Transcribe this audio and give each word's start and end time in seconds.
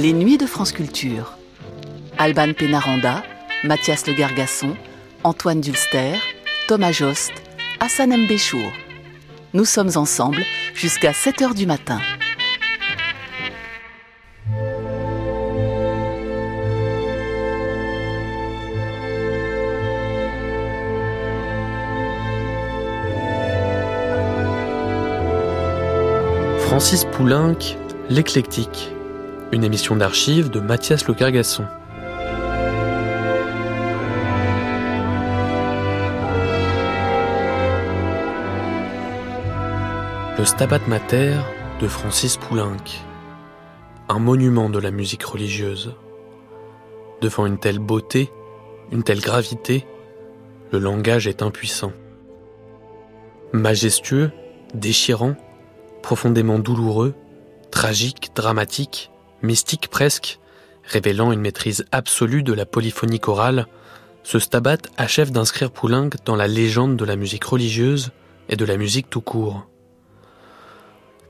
Les 0.00 0.14
Nuits 0.14 0.38
de 0.38 0.46
France 0.46 0.72
Culture. 0.72 1.36
Alban 2.16 2.54
Pénaranda, 2.54 3.22
Mathias 3.64 4.06
Le 4.06 4.14
Gargasson, 4.14 4.74
Antoine 5.24 5.60
Dulster, 5.60 6.14
Thomas 6.68 6.92
Jost, 6.92 7.32
Hassan 7.80 8.16
Mbéchour. 8.16 8.72
Nous 9.52 9.66
sommes 9.66 9.90
ensemble 9.96 10.42
jusqu'à 10.72 11.12
7 11.12 11.42
h 11.42 11.54
du 11.54 11.66
matin. 11.66 12.00
Francis 26.60 27.04
Poulenc, 27.04 27.76
L'éclectique, 28.08 28.94
une 29.52 29.64
émission 29.64 29.96
d'archives 29.96 30.48
de 30.50 30.60
Mathias 30.60 31.06
Le 31.08 31.14
Cargasson. 31.14 31.64
Le 40.38 40.44
Stabat 40.44 40.80
Mater 40.86 41.36
de 41.80 41.88
Francis 41.88 42.36
Poulenc, 42.36 42.76
un 44.08 44.18
monument 44.18 44.70
de 44.70 44.78
la 44.78 44.90
musique 44.90 45.24
religieuse. 45.24 45.94
Devant 47.20 47.44
une 47.44 47.58
telle 47.58 47.80
beauté, 47.80 48.30
une 48.92 49.02
telle 49.02 49.20
gravité, 49.20 49.84
le 50.72 50.78
langage 50.78 51.26
est 51.26 51.42
impuissant. 51.42 51.92
Majestueux, 53.52 54.30
déchirant, 54.74 55.34
profondément 56.02 56.60
douloureux, 56.60 57.14
tragique, 57.70 58.30
dramatique, 58.34 59.10
mystique 59.42 59.88
presque, 59.88 60.38
révélant 60.84 61.32
une 61.32 61.40
maîtrise 61.40 61.84
absolue 61.92 62.42
de 62.42 62.52
la 62.52 62.66
polyphonie 62.66 63.20
chorale, 63.20 63.66
ce 64.22 64.38
stabat 64.38 64.78
achève 64.96 65.30
d'inscrire 65.30 65.70
Poulenc 65.70 66.10
dans 66.24 66.36
la 66.36 66.46
légende 66.46 66.96
de 66.96 67.04
la 67.04 67.16
musique 67.16 67.44
religieuse 67.44 68.10
et 68.48 68.56
de 68.56 68.64
la 68.64 68.76
musique 68.76 69.08
tout 69.08 69.20
court. 69.20 69.66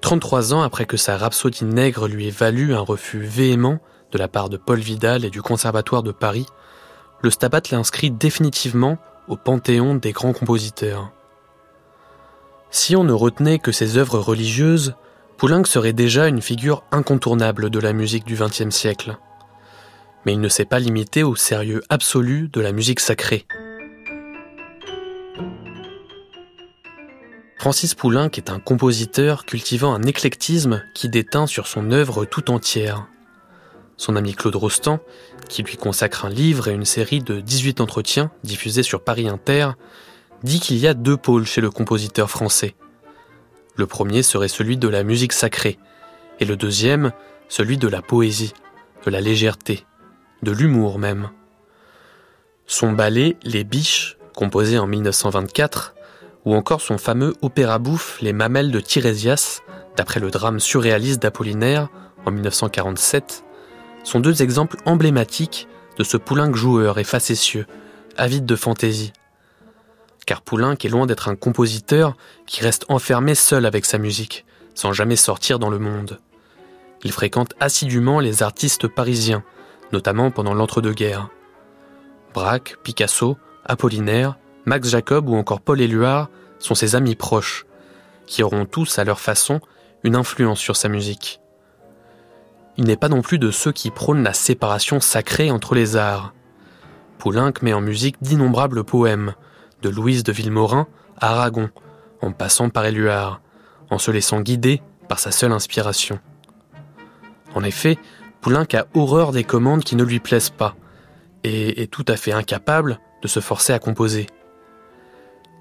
33 0.00 0.54
ans 0.54 0.62
après 0.62 0.86
que 0.86 0.96
sa 0.96 1.16
rhapsodie 1.16 1.64
nègre 1.64 2.08
lui 2.08 2.26
ait 2.26 2.30
valu 2.30 2.74
un 2.74 2.80
refus 2.80 3.20
véhément 3.20 3.78
de 4.12 4.18
la 4.18 4.28
part 4.28 4.48
de 4.48 4.56
Paul 4.56 4.80
Vidal 4.80 5.24
et 5.24 5.30
du 5.30 5.42
Conservatoire 5.42 6.02
de 6.02 6.12
Paris, 6.12 6.46
le 7.22 7.30
stabat 7.30 7.62
l'inscrit 7.70 8.10
définitivement 8.10 8.98
au 9.28 9.36
panthéon 9.36 9.94
des 9.94 10.12
grands 10.12 10.32
compositeurs. 10.32 11.12
Si 12.70 12.96
on 12.96 13.04
ne 13.04 13.12
retenait 13.12 13.58
que 13.58 13.72
ses 13.72 13.98
œuvres 13.98 14.18
religieuses, 14.18 14.94
Poulenc 15.40 15.64
serait 15.64 15.94
déjà 15.94 16.28
une 16.28 16.42
figure 16.42 16.84
incontournable 16.92 17.70
de 17.70 17.78
la 17.78 17.94
musique 17.94 18.26
du 18.26 18.34
XXe 18.34 18.68
siècle. 18.68 19.16
Mais 20.26 20.34
il 20.34 20.40
ne 20.42 20.50
s'est 20.50 20.66
pas 20.66 20.78
limité 20.78 21.22
au 21.22 21.34
sérieux 21.34 21.80
absolu 21.88 22.50
de 22.52 22.60
la 22.60 22.72
musique 22.72 23.00
sacrée. 23.00 23.46
Francis 27.58 27.94
Poulenc 27.94 28.28
est 28.36 28.50
un 28.50 28.60
compositeur 28.60 29.46
cultivant 29.46 29.94
un 29.94 30.02
éclectisme 30.02 30.82
qui 30.94 31.08
déteint 31.08 31.46
sur 31.46 31.68
son 31.68 31.90
œuvre 31.90 32.26
tout 32.26 32.50
entière. 32.50 33.06
Son 33.96 34.16
ami 34.16 34.34
Claude 34.34 34.56
Rostand, 34.56 35.00
qui 35.48 35.62
lui 35.62 35.78
consacre 35.78 36.26
un 36.26 36.30
livre 36.30 36.68
et 36.68 36.74
une 36.74 36.84
série 36.84 37.20
de 37.20 37.40
18 37.40 37.80
entretiens 37.80 38.30
diffusés 38.44 38.82
sur 38.82 39.02
Paris 39.02 39.26
Inter, 39.26 39.70
dit 40.42 40.60
qu'il 40.60 40.76
y 40.76 40.86
a 40.86 40.92
deux 40.92 41.16
pôles 41.16 41.46
chez 41.46 41.62
le 41.62 41.70
compositeur 41.70 42.28
français. 42.28 42.74
Le 43.80 43.86
premier 43.86 44.22
serait 44.22 44.48
celui 44.48 44.76
de 44.76 44.88
la 44.88 45.04
musique 45.04 45.32
sacrée, 45.32 45.78
et 46.38 46.44
le 46.44 46.58
deuxième, 46.58 47.12
celui 47.48 47.78
de 47.78 47.88
la 47.88 48.02
poésie, 48.02 48.52
de 49.06 49.10
la 49.10 49.22
légèreté, 49.22 49.86
de 50.42 50.52
l'humour 50.52 50.98
même. 50.98 51.30
Son 52.66 52.92
ballet 52.92 53.38
Les 53.42 53.64
Biches, 53.64 54.18
composé 54.36 54.78
en 54.78 54.86
1924, 54.86 55.94
ou 56.44 56.54
encore 56.54 56.82
son 56.82 56.98
fameux 56.98 57.32
opéra 57.40 57.78
bouffe 57.78 58.20
Les 58.20 58.34
Mamelles 58.34 58.70
de 58.70 58.80
Tirésias, 58.80 59.62
d'après 59.96 60.20
le 60.20 60.30
drame 60.30 60.60
surréaliste 60.60 61.22
d'Apollinaire 61.22 61.88
en 62.26 62.32
1947, 62.32 63.44
sont 64.04 64.20
deux 64.20 64.42
exemples 64.42 64.76
emblématiques 64.84 65.68
de 65.96 66.04
ce 66.04 66.18
Poulenc 66.18 66.52
joueur 66.52 66.98
et 66.98 67.04
facétieux, 67.04 67.64
avide 68.18 68.44
de 68.44 68.56
fantaisie, 68.56 69.14
car 70.30 70.42
Poulenc 70.42 70.76
est 70.84 70.88
loin 70.88 71.06
d'être 71.06 71.26
un 71.26 71.34
compositeur 71.34 72.16
qui 72.46 72.62
reste 72.62 72.84
enfermé 72.88 73.34
seul 73.34 73.66
avec 73.66 73.84
sa 73.84 73.98
musique, 73.98 74.46
sans 74.76 74.92
jamais 74.92 75.16
sortir 75.16 75.58
dans 75.58 75.70
le 75.70 75.80
monde. 75.80 76.20
Il 77.02 77.10
fréquente 77.10 77.54
assidûment 77.58 78.20
les 78.20 78.44
artistes 78.44 78.86
parisiens, 78.86 79.42
notamment 79.90 80.30
pendant 80.30 80.54
l'entre-deux-guerres. 80.54 81.30
Braque, 82.32 82.76
Picasso, 82.84 83.38
Apollinaire, 83.64 84.38
Max 84.66 84.90
Jacob 84.90 85.28
ou 85.28 85.34
encore 85.34 85.60
Paul 85.60 85.80
Éluard 85.80 86.28
sont 86.60 86.76
ses 86.76 86.94
amis 86.94 87.16
proches, 87.16 87.66
qui 88.28 88.44
auront 88.44 88.66
tous 88.66 89.00
à 89.00 89.04
leur 89.04 89.18
façon 89.18 89.60
une 90.04 90.14
influence 90.14 90.60
sur 90.60 90.76
sa 90.76 90.88
musique. 90.88 91.40
Il 92.76 92.84
n'est 92.84 92.96
pas 92.96 93.08
non 93.08 93.22
plus 93.22 93.40
de 93.40 93.50
ceux 93.50 93.72
qui 93.72 93.90
prônent 93.90 94.22
la 94.22 94.32
séparation 94.32 95.00
sacrée 95.00 95.50
entre 95.50 95.74
les 95.74 95.96
arts. 95.96 96.34
Poulenc 97.18 97.54
met 97.62 97.72
en 97.72 97.80
musique 97.80 98.22
d'innombrables 98.22 98.84
poèmes, 98.84 99.34
de 99.82 99.88
Louise 99.88 100.22
de 100.22 100.32
Villemorin 100.32 100.86
à 101.18 101.32
Aragon, 101.32 101.70
en 102.22 102.32
passant 102.32 102.70
par 102.70 102.84
Éluard, 102.84 103.40
en 103.90 103.98
se 103.98 104.10
laissant 104.10 104.40
guider 104.40 104.82
par 105.08 105.18
sa 105.18 105.32
seule 105.32 105.52
inspiration. 105.52 106.18
En 107.54 107.64
effet, 107.64 107.98
Poulenc 108.40 108.66
a 108.74 108.86
horreur 108.94 109.32
des 109.32 109.44
commandes 109.44 109.84
qui 109.84 109.96
ne 109.96 110.04
lui 110.04 110.20
plaisent 110.20 110.50
pas, 110.50 110.76
et 111.44 111.82
est 111.82 111.90
tout 111.90 112.04
à 112.08 112.16
fait 112.16 112.32
incapable 112.32 113.00
de 113.22 113.28
se 113.28 113.40
forcer 113.40 113.72
à 113.72 113.78
composer. 113.78 114.26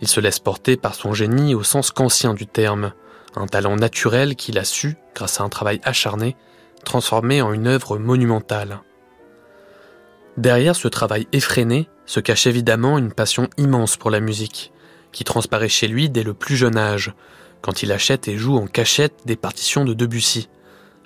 Il 0.00 0.08
se 0.08 0.20
laisse 0.20 0.38
porter 0.38 0.76
par 0.76 0.94
son 0.94 1.12
génie 1.12 1.54
au 1.54 1.62
sens 1.62 1.90
qu'ancien 1.90 2.34
du 2.34 2.46
terme, 2.46 2.92
un 3.36 3.46
talent 3.46 3.76
naturel 3.76 4.36
qu'il 4.36 4.58
a 4.58 4.64
su, 4.64 4.96
grâce 5.14 5.40
à 5.40 5.44
un 5.44 5.48
travail 5.48 5.80
acharné, 5.84 6.36
transformer 6.84 7.42
en 7.42 7.52
une 7.52 7.66
œuvre 7.66 7.98
monumentale. 7.98 8.80
Derrière 10.36 10.76
ce 10.76 10.88
travail 10.88 11.28
effréné 11.32 11.88
se 12.06 12.20
cache 12.20 12.46
évidemment 12.46 12.98
une 12.98 13.12
passion 13.12 13.48
immense 13.56 13.96
pour 13.96 14.10
la 14.10 14.20
musique, 14.20 14.72
qui 15.12 15.24
transparaît 15.24 15.68
chez 15.68 15.88
lui 15.88 16.10
dès 16.10 16.22
le 16.22 16.34
plus 16.34 16.56
jeune 16.56 16.76
âge, 16.76 17.14
quand 17.62 17.82
il 17.82 17.92
achète 17.92 18.28
et 18.28 18.36
joue 18.36 18.56
en 18.56 18.66
cachette 18.66 19.20
des 19.24 19.36
partitions 19.36 19.84
de 19.84 19.94
Debussy, 19.94 20.48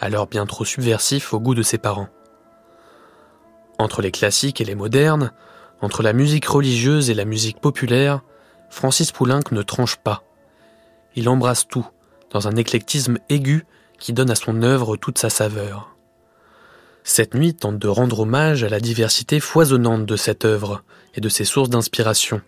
alors 0.00 0.26
bien 0.26 0.46
trop 0.46 0.64
subversif 0.64 1.32
au 1.32 1.40
goût 1.40 1.54
de 1.54 1.62
ses 1.62 1.78
parents. 1.78 2.08
Entre 3.78 4.02
les 4.02 4.10
classiques 4.10 4.60
et 4.60 4.64
les 4.64 4.74
modernes, 4.74 5.32
entre 5.80 6.02
la 6.02 6.12
musique 6.12 6.46
religieuse 6.46 7.10
et 7.10 7.14
la 7.14 7.24
musique 7.24 7.60
populaire, 7.60 8.22
Francis 8.70 9.12
Poulenc 9.12 9.52
ne 9.52 9.62
tranche 9.62 9.96
pas. 9.96 10.24
Il 11.14 11.28
embrasse 11.28 11.68
tout, 11.68 11.86
dans 12.30 12.48
un 12.48 12.56
éclectisme 12.56 13.18
aigu 13.28 13.64
qui 13.98 14.12
donne 14.12 14.30
à 14.30 14.34
son 14.34 14.62
œuvre 14.62 14.96
toute 14.96 15.18
sa 15.18 15.30
saveur. 15.30 15.97
Cette 17.10 17.34
nuit 17.34 17.54
tente 17.54 17.78
de 17.78 17.88
rendre 17.88 18.20
hommage 18.20 18.64
à 18.64 18.68
la 18.68 18.80
diversité 18.80 19.40
foisonnante 19.40 20.04
de 20.04 20.14
cette 20.14 20.44
œuvre 20.44 20.84
et 21.14 21.22
de 21.22 21.30
ses 21.30 21.46
sources 21.46 21.70
d'inspiration, 21.70 22.42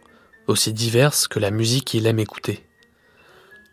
aussi 0.49 0.75
diverses 0.75 1.29
que 1.29 1.39
la 1.39 1.51
musique 1.51 1.87
qu'il 1.87 2.07
aime 2.07 2.19
écouter. 2.19 2.69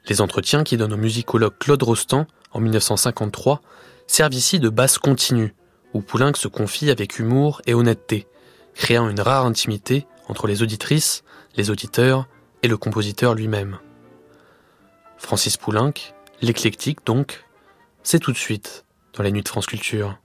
Les 0.08 0.22
entretiens 0.22 0.64
qui 0.64 0.78
donnent 0.78 0.94
au 0.94 0.98
musicologue 0.98 1.58
Claude 1.60 1.84
Rostand 1.84 2.26
en 2.54 2.62
1953 2.62 3.62
servent 4.08 4.34
ici 4.34 4.62
de 4.62 4.70
base 4.70 4.98
continue, 4.98 5.54
où 5.94 6.00
Poulenc 6.00 6.36
se 6.36 6.48
confie 6.48 6.90
avec 6.90 7.20
humour 7.20 7.62
et 7.68 7.74
honnêteté, 7.74 8.26
créant 8.74 9.10
une 9.10 9.20
rare 9.20 9.46
intimité 9.46 10.08
entre 10.30 10.48
les 10.48 10.64
auditrices, 10.64 11.26
les 11.58 11.70
auditeurs 11.70 12.30
et 12.64 12.70
le 12.70 12.78
compositeur 12.78 13.36
lui-même. 13.36 13.78
Francis 15.18 15.58
Poulenc, 15.58 16.14
l'éclectique 16.42 17.06
donc, 17.06 17.44
c'est 18.04 18.20
tout 18.20 18.32
de 18.32 18.38
suite 18.38 18.86
dans 19.18 19.24
la 19.24 19.32
nuit 19.32 19.44
de 19.44 19.50
France 19.50 19.66
Culture. 19.66 20.18